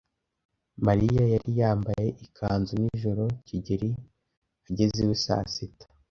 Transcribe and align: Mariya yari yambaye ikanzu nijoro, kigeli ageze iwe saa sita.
Mariya 0.85 1.23
yari 1.33 1.49
yambaye 1.59 2.07
ikanzu 2.25 2.73
nijoro, 2.81 3.23
kigeli 3.47 3.89
ageze 4.69 4.97
iwe 5.03 5.15
saa 5.25 5.45
sita. 5.53 5.85